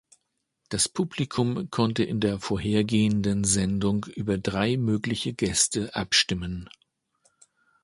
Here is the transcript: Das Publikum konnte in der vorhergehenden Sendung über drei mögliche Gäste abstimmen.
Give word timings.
Das 0.69 0.89
Publikum 0.89 1.69
konnte 1.69 2.03
in 2.03 2.19
der 2.19 2.39
vorhergehenden 2.39 3.43
Sendung 3.43 4.05
über 4.15 4.39
drei 4.39 4.75
mögliche 4.75 5.31
Gäste 5.35 5.93
abstimmen. 5.93 6.71